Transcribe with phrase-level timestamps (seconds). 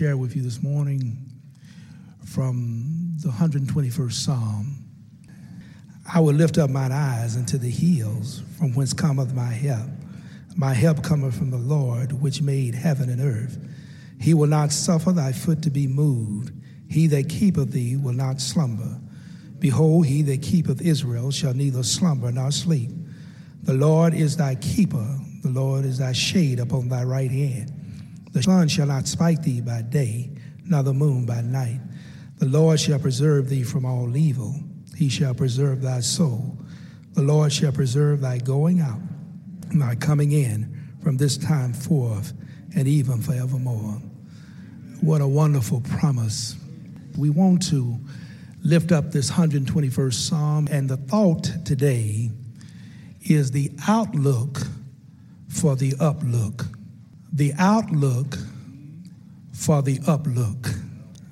[0.00, 1.14] Share with you this morning
[2.24, 4.82] from the 121st Psalm.
[6.10, 9.90] I will lift up mine eyes unto the hills, from whence cometh my help.
[10.56, 13.58] My help cometh from the Lord, which made heaven and earth.
[14.18, 16.50] He will not suffer thy foot to be moved.
[16.88, 18.98] He that keepeth thee will not slumber.
[19.58, 22.90] Behold, he that keepeth Israel shall neither slumber nor sleep.
[23.64, 27.79] The Lord is thy keeper, the Lord is thy shade upon thy right hand.
[28.32, 30.30] The sun shall not smite thee by day,
[30.64, 31.80] nor the moon by night.
[32.38, 34.54] The Lord shall preserve thee from all evil.
[34.96, 36.56] He shall preserve thy soul.
[37.14, 39.00] The Lord shall preserve thy going out,
[39.70, 42.32] and thy coming in from this time forth,
[42.76, 44.00] and even forevermore.
[45.00, 46.56] What a wonderful promise.
[47.18, 47.98] We want to
[48.62, 52.30] lift up this 121st Psalm, and the thought today
[53.22, 54.60] is the outlook
[55.48, 56.66] for the uplook
[57.32, 58.36] the outlook
[59.52, 60.74] for the uplook.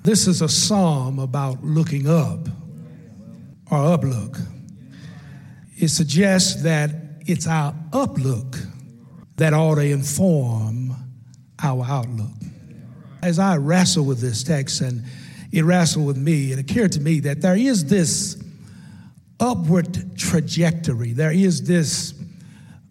[0.03, 2.47] This is a psalm about looking up
[3.71, 4.39] or uplook.
[5.77, 6.91] It suggests that
[7.25, 8.57] it's our uplook
[9.37, 10.95] that ought to inform
[11.61, 12.31] our outlook.
[13.21, 15.03] As I wrestle with this text and
[15.51, 18.41] it wrestled with me, it occurred to me that there is this
[19.39, 22.13] upward trajectory, there is this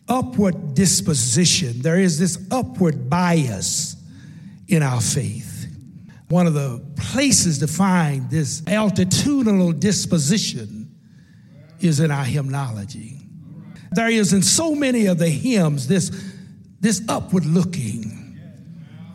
[0.08, 3.96] upward disposition, there is this upward bias
[4.68, 5.66] in our faith.
[6.28, 10.94] One of the places to find this altitudinal disposition
[11.80, 13.18] is in our hymnology.
[13.92, 16.10] There is in so many of the hymns this,
[16.80, 18.38] this upward looking,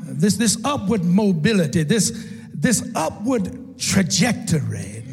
[0.02, 5.04] this, this upward mobility, this, this upward trajectory.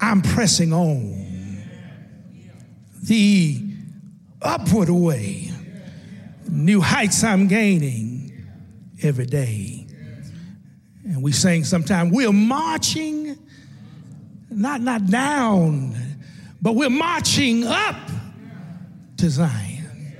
[0.00, 1.18] I'm pressing on.
[3.02, 3.69] The
[4.42, 5.50] upward way.
[6.48, 8.32] New heights I'm gaining
[9.02, 9.86] every day.
[11.04, 13.38] And we sing sometimes, we're marching,
[14.50, 15.96] not, not down,
[16.60, 17.96] but we're marching up
[19.16, 20.16] to Zion.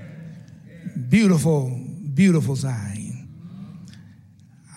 [1.09, 1.71] Beautiful,
[2.15, 3.29] beautiful Zion.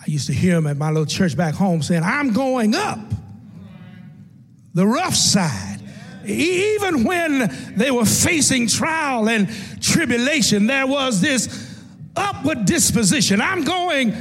[0.00, 2.98] I used to hear him at my little church back home saying, I'm going up
[4.74, 5.73] the rough side
[6.26, 9.48] even when they were facing trial and
[9.80, 11.82] tribulation, there was this
[12.16, 13.40] upward disposition.
[13.40, 14.14] I'm going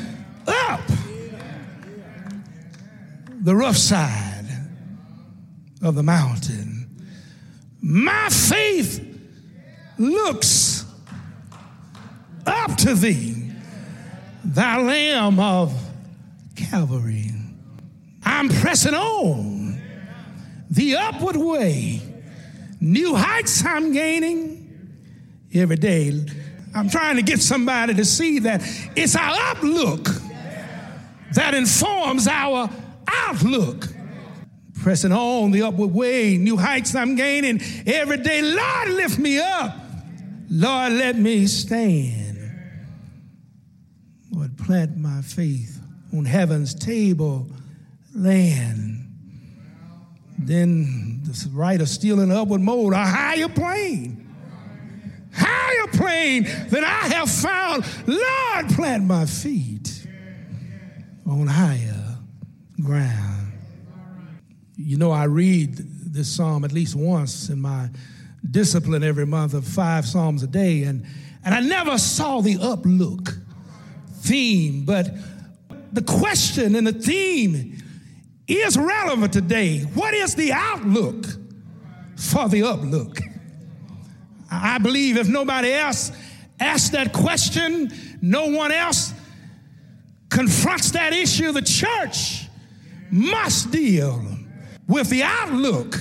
[0.48, 0.82] up
[3.42, 4.48] the rough side
[5.82, 6.90] of the mountain.
[7.82, 9.06] My faith
[9.98, 10.86] looks
[12.46, 13.52] up to thee,
[14.44, 15.74] thou lamb of
[16.56, 17.32] Calvary.
[18.24, 19.53] I'm pressing on
[20.74, 22.02] the upward way.
[22.82, 24.60] New heights I'm gaining
[25.54, 26.26] every day.
[26.74, 28.62] I'm trying to get somebody to see that
[28.96, 30.10] it's our outlook
[31.34, 32.70] that informs our
[33.08, 33.88] outlook.
[34.82, 38.42] Pressing on the upward way, new heights I'm gaining every day.
[38.42, 39.78] Lord, lift me up.
[40.50, 42.40] Lord, let me stand.
[44.32, 45.80] Lord, plant my faith
[46.12, 47.48] on heaven's table
[48.16, 49.04] land
[50.48, 54.20] then the writer still in upward mode, a higher plane.
[55.34, 57.86] Higher plane than I have found.
[58.08, 60.06] Lord, plant my feet
[61.26, 62.18] on higher
[62.82, 63.52] ground.
[64.76, 67.90] You know, I read this psalm at least once in my
[68.50, 71.06] discipline every month of five psalms a day, and,
[71.44, 73.36] and I never saw the uplook
[74.22, 75.10] theme, but
[75.94, 77.83] the question and the theme
[78.48, 79.80] is relevant today.
[79.82, 81.26] What is the outlook
[82.16, 83.20] for the uplook?
[84.52, 86.12] I believe if nobody else
[86.60, 87.92] asks that question,
[88.22, 89.14] no one else
[90.30, 92.48] confronts that issue, the church
[93.12, 94.24] must deal
[94.88, 95.96] with the outlook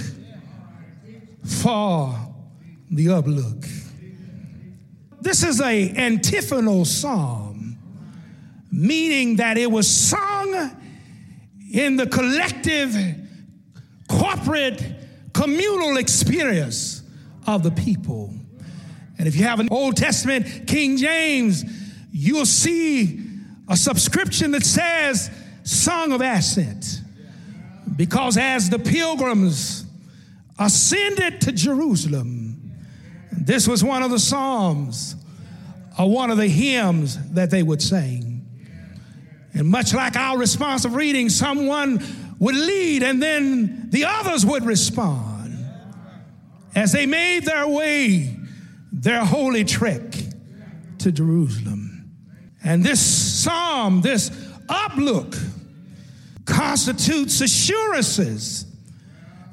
[1.45, 2.15] for
[2.91, 3.69] the uplook.
[5.21, 7.79] This is a antiphonal psalm,
[8.71, 10.82] meaning that it was sung
[11.73, 12.95] in the collective,
[14.09, 14.85] corporate,
[15.33, 17.03] communal experience
[17.47, 18.33] of the people.
[19.19, 21.65] And if you have an Old Testament King James,
[22.13, 23.21] you'll see
[23.69, 25.31] a subscription that says
[25.65, 27.01] Song of Ascent.
[27.97, 29.87] Because as the pilgrims
[30.59, 32.73] ascended to Jerusalem,
[33.33, 35.17] this was one of the psalms
[35.99, 38.32] or one of the hymns that they would sing.
[39.55, 42.03] And much like our response of reading, someone
[42.39, 45.33] would lead and then the others would respond
[46.75, 48.37] as they made their way,
[48.91, 50.01] their holy trek
[50.99, 52.11] to Jerusalem.
[52.65, 54.31] And this psalm, this
[54.69, 55.39] uplook,
[56.45, 58.67] constitutes assurances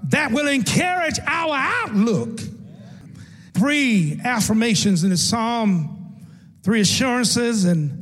[0.04, 2.40] that will encourage our outlook.
[3.54, 6.16] Three affirmations in the psalm,
[6.64, 7.99] three assurances, and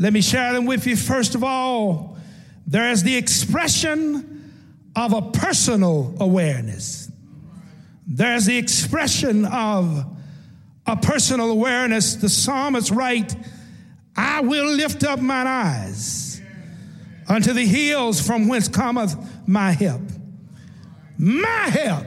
[0.00, 0.96] let me share them with you.
[0.96, 2.16] First of all,
[2.66, 4.54] there is the expression
[4.96, 7.12] of a personal awareness.
[8.06, 10.06] There's the expression of
[10.86, 12.14] a personal awareness.
[12.14, 13.36] The psalmist write,
[14.16, 16.40] I will lift up mine eyes
[17.28, 19.14] unto the hills from whence cometh
[19.46, 20.00] my help.
[21.18, 22.06] My help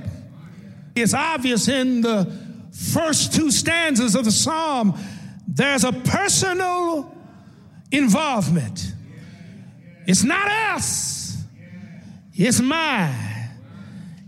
[0.96, 2.26] is obvious in the
[2.72, 4.98] first two stanzas of the psalm.
[5.48, 7.13] There's a personal
[7.94, 8.92] involvement.
[10.06, 11.38] It's not us,
[12.34, 13.50] it's my,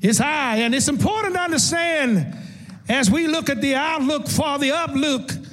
[0.01, 0.57] it's I.
[0.57, 2.37] And it's important to understand
[2.87, 5.45] as we look at the outlook for the uplook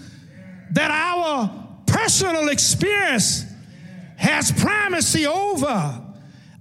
[0.72, 1.50] that our
[1.86, 3.44] personal experience
[4.16, 6.00] has primacy over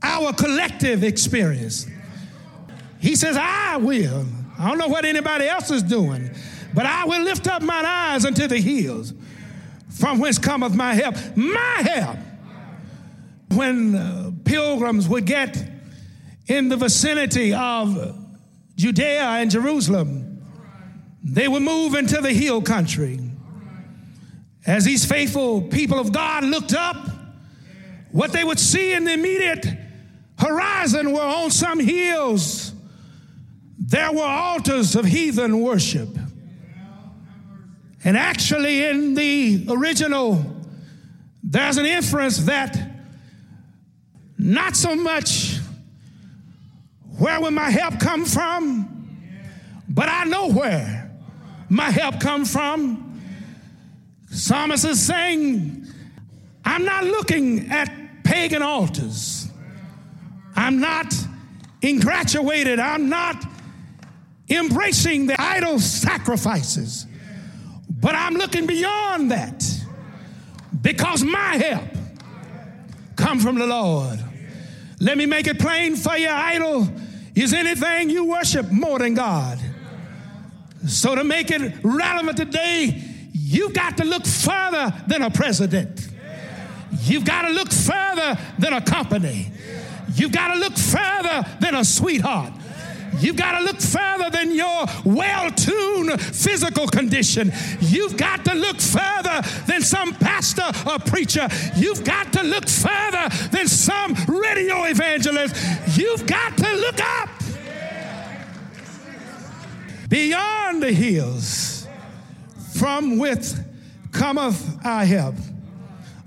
[0.02, 1.86] our collective experience.
[3.00, 4.26] He says, I will.
[4.58, 6.32] I don't know what anybody else is doing,
[6.74, 9.14] but I will lift up mine eyes unto the hills
[10.02, 11.16] from whence cometh my help.
[11.36, 12.18] My help.
[13.54, 15.64] When uh, pilgrims would get
[16.48, 18.18] in the vicinity of
[18.76, 20.44] Judea and Jerusalem,
[21.24, 23.20] they would move into the hill country.
[24.66, 26.98] As these faithful people of God looked up,
[28.12, 29.68] what they would see in the immediate
[30.40, 32.74] horizon were on some hills,
[33.78, 36.10] there were altars of heathen worship.
[38.04, 40.44] And actually, in the original,
[41.44, 42.78] there's an inference that
[44.38, 45.58] not so much
[47.18, 48.88] where will my help come from,
[49.88, 51.12] but I know where
[51.70, 53.22] my help come from.
[54.32, 55.86] Psalmist is saying,
[56.66, 57.92] I'm not looking at
[58.24, 59.48] pagan altars.
[60.56, 61.14] I'm not
[61.84, 62.80] ingratiated.
[62.80, 63.46] I'm not
[64.50, 67.06] embracing the idol sacrifices.
[68.02, 69.64] But I'm looking beyond that
[70.82, 71.90] because my help
[73.16, 74.20] come from the Lord.
[75.00, 76.30] Let me make it plain for you.
[76.30, 76.90] Idol
[77.36, 79.60] is anything you worship more than God.
[80.88, 83.04] So to make it relevant today,
[83.34, 86.10] you've got to look further than a president.
[87.02, 89.52] You've got to look further than a company.
[90.16, 92.54] You've got to look further than a sweetheart.
[93.20, 97.52] You've got to look further than your well tuned physical condition.
[97.80, 101.48] You've got to look further than some pastor or preacher.
[101.76, 105.56] You've got to look further than some radio evangelist.
[105.98, 107.30] You've got to look up
[110.10, 111.88] beyond the hills
[112.74, 113.54] from which
[114.12, 115.36] cometh our help.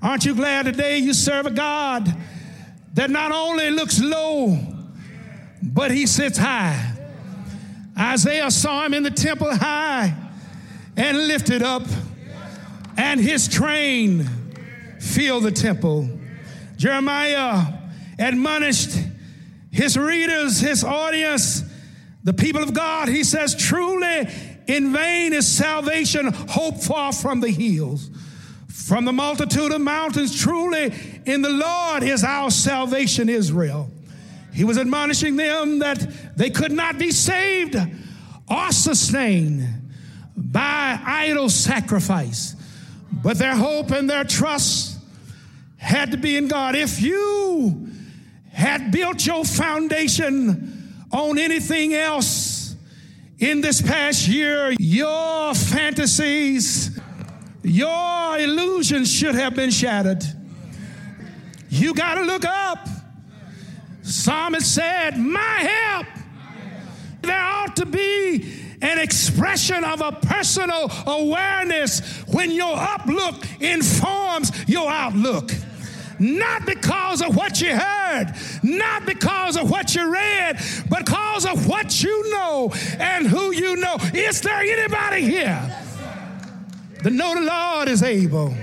[0.03, 2.15] Aren't you glad today you serve a God
[2.95, 4.74] that not only looks low,
[5.75, 6.93] but he sits high?
[7.99, 10.15] Isaiah saw him in the temple high
[10.97, 11.83] and lifted up,
[12.97, 14.29] and his train
[15.01, 16.09] filled the temple.
[16.77, 17.65] Jeremiah
[18.19, 18.97] admonished
[19.73, 21.63] his readers, his audience,
[22.23, 23.09] the people of God.
[23.09, 24.29] He says, Truly,
[24.69, 28.11] in vain is salvation hoped for from the hills.
[28.69, 30.93] From the multitude of mountains, truly
[31.27, 33.91] in the Lord is our salvation, Israel.
[34.55, 37.77] He was admonishing them that they could not be saved
[38.49, 39.67] or sustained
[40.37, 42.55] by idol sacrifice,
[43.23, 44.99] but their hope and their trust
[45.77, 46.77] had to be in God.
[46.77, 47.89] If you
[48.53, 52.77] had built your foundation on anything else
[53.41, 56.97] in this past year, your fantasies,
[57.65, 60.23] your illusions should have been shattered.
[61.69, 62.89] You got to look up.
[64.05, 66.07] Psalmist said, My help
[67.23, 74.91] There ought to be an expression of a personal awareness when your outlook informs your
[74.91, 75.51] outlook.
[76.19, 80.59] Not because of what you heard, not because of what you read,
[80.89, 83.97] but because of what you know and who you know.
[84.13, 85.77] Is there anybody here
[87.03, 88.55] that know the Lord is able?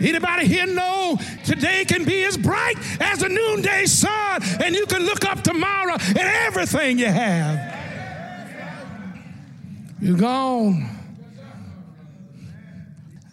[0.00, 5.02] Anybody here know today can be as bright as the noonday sun, and you can
[5.04, 7.76] look up tomorrow and everything you have.
[10.00, 10.88] You're gone.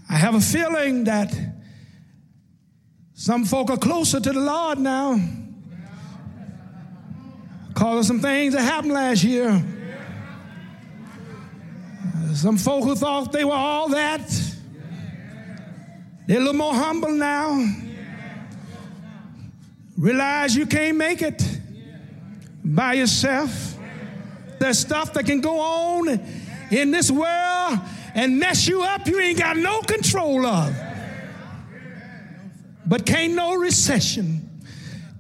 [0.10, 1.36] I have a feeling that
[3.14, 5.20] some folk are closer to the Lord now
[7.68, 9.64] because of some things that happened last year.
[12.34, 14.22] Some folk who thought they were all that,
[16.28, 17.66] they're a little more humble now.
[19.98, 21.42] Realize you can't make it
[22.64, 23.78] by yourself.
[24.60, 26.20] There's stuff that can go on
[26.72, 27.80] in this world
[28.14, 30.76] and mess you up you ain't got no control of.
[32.88, 34.62] But can't no recession,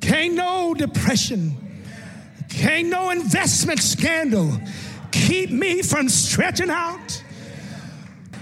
[0.01, 1.57] can't no depression,
[2.49, 4.51] can't no investment scandal
[5.11, 7.23] keep me from stretching out.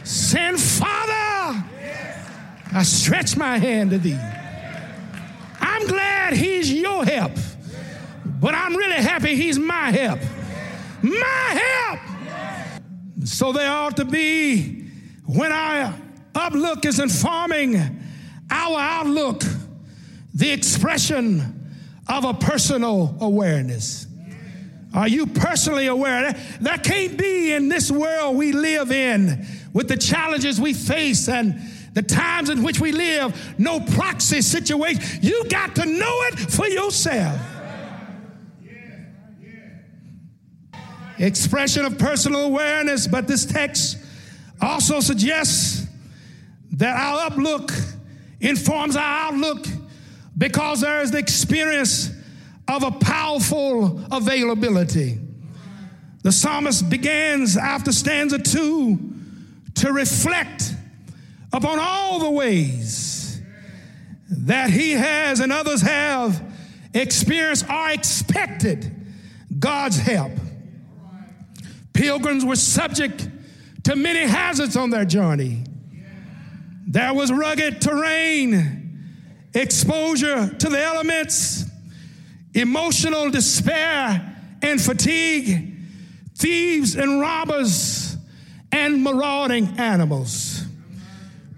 [0.03, 1.33] Saying, Father,
[2.74, 4.20] I stretch my hand to thee.
[5.60, 7.34] I'm glad he's your help,
[8.25, 10.20] but I'm really happy he's my help.
[11.03, 12.00] My help.
[13.25, 14.88] So there ought to be,
[15.25, 15.94] when our
[16.36, 17.75] outlook is informing
[18.50, 19.44] our outlook,
[20.34, 21.75] the expression
[22.08, 24.08] of a personal awareness.
[24.94, 26.34] Are you personally aware?
[26.62, 31.60] That can't be in this world we live in with the challenges we face and
[31.93, 35.01] the times in which we live, no proxy situation.
[35.21, 37.39] You got to know it for yourself.
[41.19, 43.97] Expression of personal awareness, but this text
[44.59, 45.85] also suggests
[46.71, 47.71] that our outlook
[48.41, 49.65] informs our outlook
[50.38, 52.09] because there is the experience
[52.67, 55.19] of a powerful availability.
[56.23, 59.13] The psalmist begins after stanza two
[59.75, 60.73] to reflect
[61.53, 63.41] upon all the ways
[64.29, 66.41] that he has and others have
[66.93, 68.91] experienced or expected
[69.60, 70.31] God's help.
[71.93, 73.29] Pilgrims were subject
[73.83, 75.63] to many hazards on their journey.
[76.88, 79.07] There was rugged terrain,
[79.53, 81.65] exposure to the elements,
[82.53, 85.75] emotional despair and fatigue,
[86.36, 88.17] thieves and robbers,
[88.72, 90.52] and marauding animals.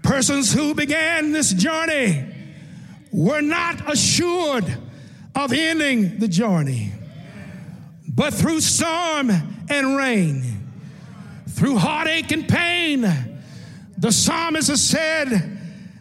[0.06, 2.24] Persons who began this journey
[3.10, 4.64] were not assured
[5.34, 6.92] of ending the journey,
[8.06, 9.32] but through storm
[9.68, 10.44] and rain,
[11.48, 13.00] through heartache and pain,
[13.98, 15.28] the psalmist has said,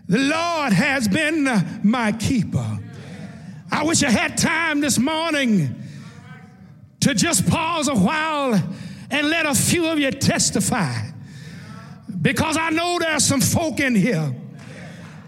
[0.07, 2.79] The Lord has been my keeper.
[3.71, 5.83] I wish I had time this morning
[7.00, 8.53] to just pause a while
[9.09, 10.93] and let a few of you testify.
[12.25, 14.34] Because I know there's some folk in here.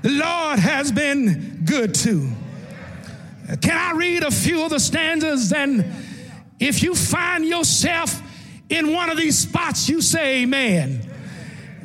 [0.01, 2.27] The Lord has been good to.
[3.62, 5.54] Can I read a few of the stanzas?
[5.54, 5.86] And
[6.60, 8.20] if you find yourself
[8.68, 11.08] in one of these spots, you say amen.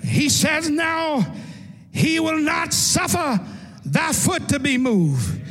[0.02, 1.30] He says, Now
[1.90, 3.38] he will not suffer
[3.84, 5.42] thy foot to be moved.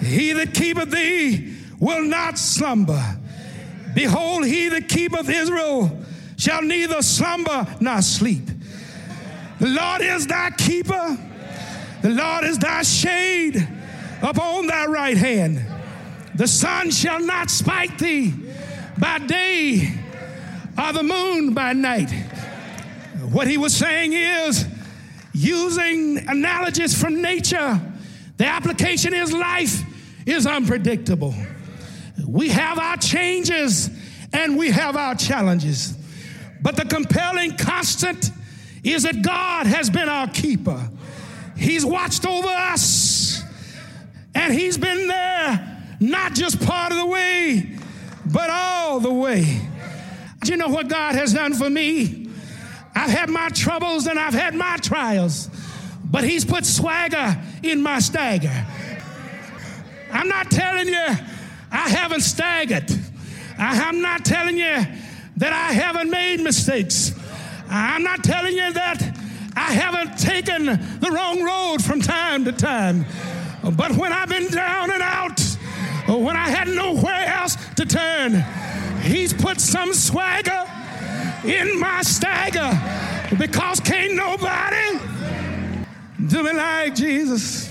[0.00, 3.20] He that keepeth thee will not slumber.
[3.94, 5.96] Behold, he that keepeth Israel
[6.36, 8.50] shall neither slumber nor sleep.
[9.58, 11.18] The Lord is thy keeper,
[12.02, 13.66] the Lord is thy shade
[14.22, 15.64] upon thy right hand.
[16.34, 18.34] The sun shall not spite thee
[18.98, 19.94] by day,
[20.78, 22.10] or the moon by night.
[23.32, 24.66] What he was saying is,
[25.32, 27.80] using analogies from nature,
[28.36, 29.82] the application is life
[30.26, 31.34] is unpredictable.
[32.26, 33.88] We have our changes
[34.32, 35.96] and we have our challenges.
[36.60, 38.30] But the compelling constant
[38.92, 40.88] is that God has been our keeper.
[41.56, 43.42] He's watched over us
[44.34, 47.76] and He's been there, not just part of the way,
[48.26, 49.60] but all the way.
[50.42, 52.28] Do you know what God has done for me?
[52.94, 55.50] I've had my troubles and I've had my trials,
[56.04, 58.66] but He's put swagger in my stagger.
[60.12, 61.06] I'm not telling you
[61.72, 62.90] I haven't staggered.
[63.58, 64.86] I'm not telling you
[65.38, 67.12] that I haven't made mistakes.
[67.68, 69.02] I'm not telling you that
[69.56, 73.04] I haven't taken the wrong road from time to time.
[73.76, 75.40] But when I've been down and out,
[76.08, 78.44] when I had nowhere else to turn,
[79.02, 80.66] He's put some swagger
[81.44, 82.70] in my stagger
[83.38, 84.98] because can't nobody
[86.26, 87.70] do me like Jesus.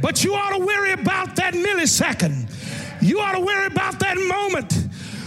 [0.00, 2.50] But you ought to worry about that millisecond.
[3.00, 4.83] You ought to worry about that moment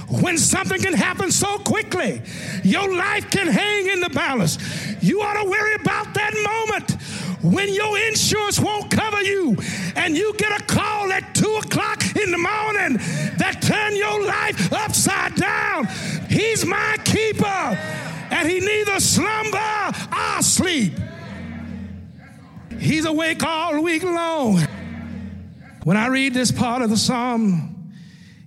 [0.10, 2.22] when something can happen so quickly.
[2.64, 4.58] Your life can hang in the balance.
[5.02, 7.02] You ought to worry about that moment
[7.42, 9.58] when your insurance won't cover you
[9.96, 12.98] and you get a call at two o'clock in the morning
[13.38, 15.86] that turn your life upside down.
[16.30, 20.94] He's my keeper and he neither slumber or sleep.
[22.80, 24.60] He's awake all week long.
[25.84, 27.94] When I read this part of the psalm,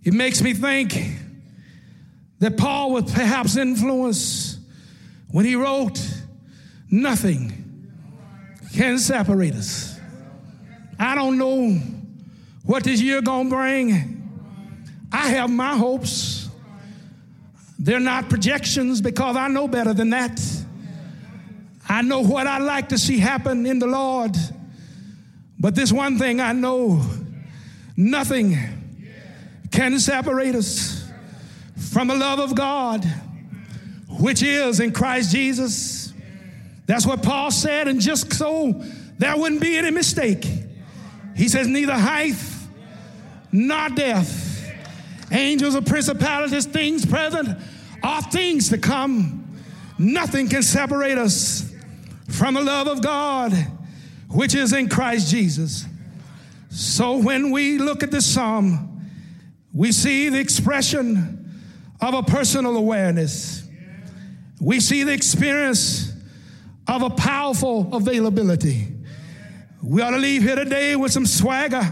[0.05, 1.20] it makes me think
[2.41, 4.59] that Paul was perhaps influenced
[5.31, 6.01] when he wrote,
[6.91, 7.53] Nothing
[8.75, 9.99] can separate us.
[10.99, 11.79] I don't know
[12.65, 14.17] what this year gonna bring.
[15.13, 16.49] I have my hopes.
[17.79, 20.41] They're not projections because I know better than that.
[21.89, 24.37] I know what I like to see happen in the Lord.
[25.59, 27.03] But this one thing I know
[27.97, 28.57] nothing
[29.71, 31.00] can separate us
[31.81, 33.05] from the love of God,
[34.09, 36.13] which is in Christ Jesus.
[36.87, 38.83] That's what Paul said, and just so
[39.19, 40.47] there wouldn't be any mistake,
[41.35, 42.37] he says, Neither height
[43.51, 44.71] nor death,
[45.33, 47.59] angels or principalities, things present,
[48.03, 49.59] or things to come,
[49.99, 51.73] nothing can separate us
[52.29, 53.53] from the love of God,
[54.29, 55.87] which is in Christ Jesus.
[56.71, 59.11] So when we look at this psalm,
[59.73, 61.40] we see the expression
[62.01, 63.67] of a personal awareness.
[64.61, 66.13] We see the experience
[66.87, 68.89] of a powerful availability.
[69.83, 71.83] We ought to leave here today with some swagger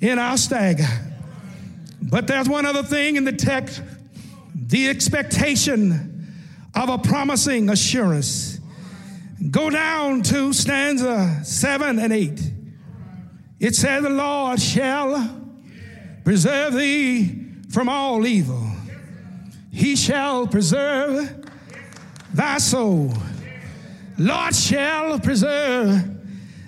[0.00, 0.86] in our stagger.
[2.00, 3.82] But there's one other thing in the text
[4.54, 6.34] the expectation
[6.74, 8.58] of a promising assurance.
[9.50, 12.40] Go down to stanza seven and eight.
[13.60, 15.42] It says, The Lord shall
[16.24, 18.67] preserve thee from all evil.
[19.78, 21.46] He shall preserve
[22.34, 23.14] thy soul.
[24.18, 26.02] Lord shall preserve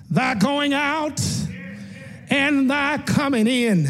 [0.08, 1.20] thy going out
[2.28, 3.88] and thy coming in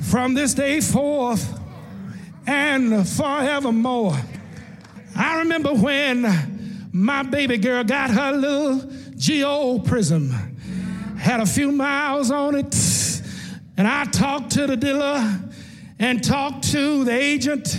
[0.00, 1.60] from this day forth
[2.46, 4.16] and forevermore.
[5.14, 10.30] I remember when my baby girl got her little Geo Prizm,
[11.18, 12.74] had a few miles on it,
[13.76, 15.38] and I talked to the dealer
[15.98, 17.76] and talked to the agent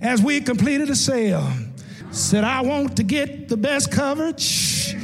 [0.00, 1.46] as we completed the sale.
[2.10, 4.94] Said, I want to get the best coverage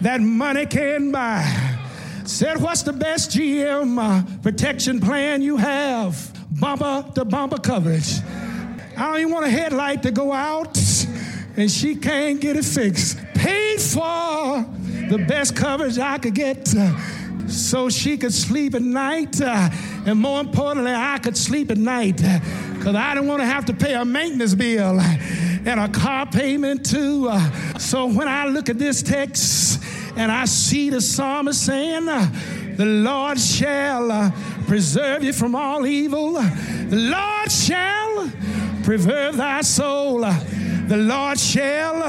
[0.00, 1.78] that money can buy.
[2.24, 6.30] Said, What's the best GM uh, protection plan you have?
[6.60, 8.20] Bumper to bumper coverage.
[8.96, 10.78] I don't even want a headlight to go out
[11.56, 13.18] and she can't get it fixed.
[13.34, 14.64] Paid for
[15.08, 16.68] the best coverage I could get.
[17.48, 19.68] So she could sleep at night, uh,
[20.06, 22.20] and more importantly, I could sleep at night
[22.82, 26.84] because I don't want to have to pay a maintenance bill and a car payment
[26.84, 27.28] too.
[27.30, 29.80] Uh, so when I look at this text
[30.16, 32.28] and I see the psalmist saying, uh,
[32.76, 34.32] The Lord shall uh,
[34.66, 38.28] preserve you from all evil, the Lord shall
[38.82, 40.22] preserve thy soul.
[40.22, 42.02] The Lord shall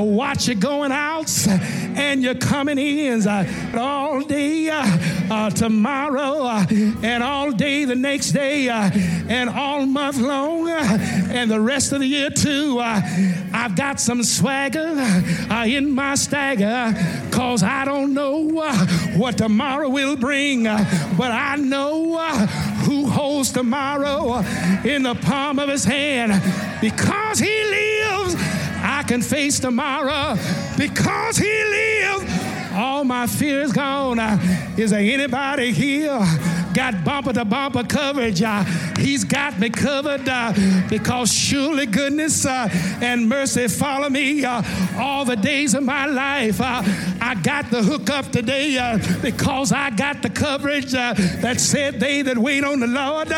[0.00, 4.84] Oh, watch you going out and you're coming in uh, all day uh,
[5.28, 6.64] uh tomorrow uh,
[7.02, 8.92] and all day the next day uh,
[9.28, 10.98] and all month long uh,
[11.30, 12.78] and the rest of the year too.
[12.80, 14.94] I've got some swagger
[15.66, 16.94] in my stagger
[17.32, 18.38] cause I don't know
[19.16, 22.18] what tomorrow will bring, but I know
[22.84, 24.38] who holds tomorrow
[24.84, 26.40] in the palm of his hand
[26.80, 27.57] because he
[29.08, 30.36] can face tomorrow
[30.76, 31.98] because he lives.
[32.74, 34.18] All my fears gone.
[34.18, 34.38] Uh,
[34.76, 36.20] is there anybody here
[36.74, 38.42] got bumper to bumper coverage?
[38.42, 38.62] Uh,
[38.98, 40.52] he's got me covered uh,
[40.90, 42.68] because surely goodness uh,
[43.00, 46.60] and mercy follow me all the days of my life.
[46.60, 52.36] I got the hook up today because I got the coverage that said they that
[52.36, 53.28] wait on the Lord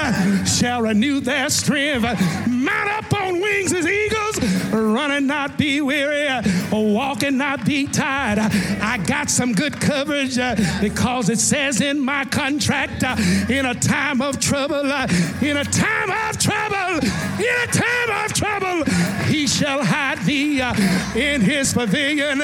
[0.47, 2.03] shall renew their strength.
[2.49, 4.40] Mount up on wings as eagles,
[4.73, 6.29] running not be weary,
[6.73, 8.39] walking not be tired.
[8.39, 13.17] I got some good coverage uh, because it says in my contract, uh,
[13.49, 15.07] in a time of trouble, uh,
[15.43, 17.07] in a time of trouble,
[17.39, 18.85] in a time of trouble,
[19.31, 20.75] He shall hide thee uh,
[21.15, 22.41] in his pavilion.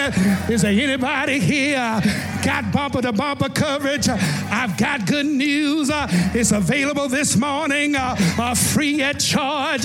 [0.49, 2.01] Is there anybody here
[2.44, 4.09] got bumper to bumper coverage?
[4.09, 5.90] I've got good news.
[5.90, 9.85] Uh, it's available this morning, uh, free at charge.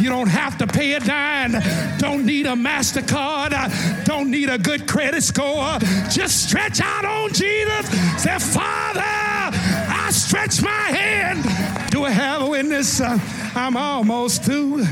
[0.00, 1.52] you don't have to pay a dime.
[1.98, 4.04] Don't need a MasterCard.
[4.04, 5.78] don't need a good credit score.
[6.10, 7.88] Just stretch out on Jesus.
[8.20, 11.44] Say, Father, I stretch my hand.
[11.92, 13.00] Do I have a witness?
[13.00, 14.84] I'm almost through.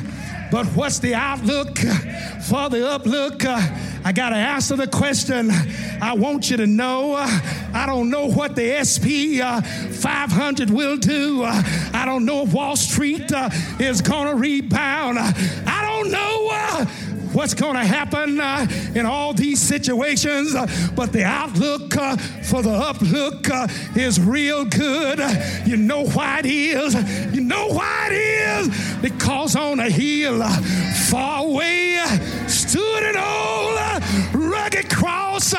[0.51, 3.45] But what's the outlook for the uplook?
[4.05, 5.51] I got to answer the question.
[6.01, 7.17] I want you to know
[7.75, 11.43] I don't know what the SP uh, 500 will do.
[11.43, 15.19] Uh, I don't know if Wall Street uh, is going to rebound.
[15.19, 16.87] I don't know uh,
[17.33, 22.63] what's going to happen uh, in all these situations, uh, but the outlook uh, for
[22.63, 25.19] the uplook uh, is real good.
[25.67, 26.95] You know why it is?
[27.35, 28.97] You know why it is?
[29.01, 30.61] Because on a hill uh,
[31.11, 33.79] far away uh, stood an old
[34.35, 35.55] rugged cross,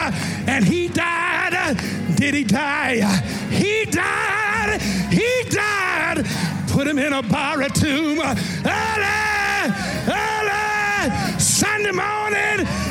[0.47, 1.77] and he died.
[2.15, 3.01] Did he die?
[3.49, 4.81] He died.
[5.11, 6.25] He died.
[6.67, 8.19] Put him in a borrowed tomb.
[8.19, 9.73] Early,
[10.07, 11.38] early.
[11.81, 12.88] Sunday morning,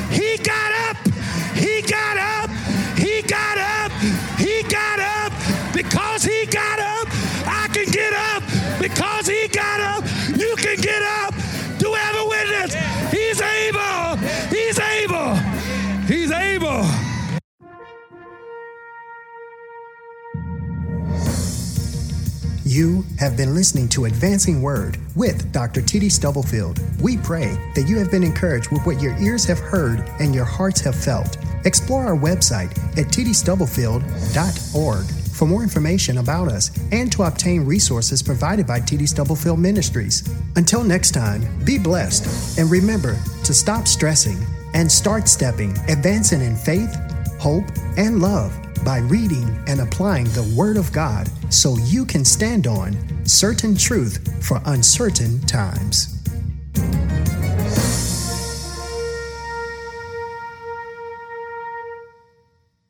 [22.68, 25.81] You have been listening to Advancing Word with Dr.
[25.81, 26.11] T.D.
[26.11, 26.78] Stubblefield.
[27.00, 30.44] We pray that you have been encouraged with what your ears have heard and your
[30.44, 31.38] hearts have felt.
[31.64, 38.66] Explore our website at tdstubblefield.org for more information about us and to obtain resources provided
[38.66, 40.28] by TD Stubblefield Ministries.
[40.57, 44.37] Until next time, be blessed and remember to stop stressing
[44.74, 46.94] and start stepping, advancing in faith,
[47.40, 47.64] hope,
[47.96, 52.96] and love by reading and applying the Word of God so you can stand on
[53.24, 56.17] certain truth for uncertain times.